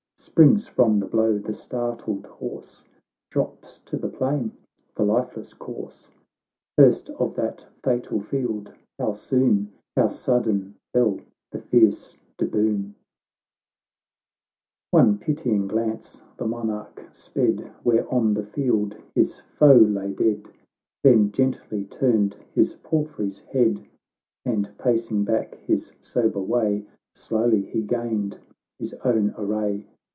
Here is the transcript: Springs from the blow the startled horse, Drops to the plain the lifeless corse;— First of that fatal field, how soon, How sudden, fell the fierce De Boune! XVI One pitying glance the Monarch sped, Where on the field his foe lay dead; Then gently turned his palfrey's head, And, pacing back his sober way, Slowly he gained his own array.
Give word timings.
Springs 0.17 0.67
from 0.67 0.99
the 0.99 1.07
blow 1.07 1.39
the 1.39 1.51
startled 1.51 2.27
horse, 2.27 2.85
Drops 3.31 3.79
to 3.85 3.97
the 3.97 4.07
plain 4.07 4.51
the 4.93 5.01
lifeless 5.03 5.51
corse;— 5.55 6.11
First 6.77 7.09
of 7.09 7.33
that 7.37 7.65
fatal 7.83 8.21
field, 8.21 8.71
how 8.99 9.13
soon, 9.13 9.73
How 9.97 10.09
sudden, 10.09 10.75
fell 10.93 11.17
the 11.51 11.57
fierce 11.57 12.15
De 12.37 12.45
Boune! 12.45 12.93
XVI 12.93 12.93
One 14.91 15.17
pitying 15.17 15.67
glance 15.67 16.21
the 16.37 16.45
Monarch 16.45 17.03
sped, 17.11 17.71
Where 17.81 18.07
on 18.13 18.35
the 18.35 18.43
field 18.45 18.97
his 19.15 19.39
foe 19.39 19.73
lay 19.73 20.13
dead; 20.13 20.51
Then 21.03 21.31
gently 21.31 21.85
turned 21.85 22.35
his 22.53 22.75
palfrey's 22.75 23.39
head, 23.39 23.81
And, 24.45 24.69
pacing 24.77 25.23
back 25.23 25.55
his 25.55 25.93
sober 25.99 26.39
way, 26.41 26.85
Slowly 27.15 27.63
he 27.63 27.81
gained 27.81 28.37
his 28.77 28.93
own 29.03 29.33
array. 29.35 29.87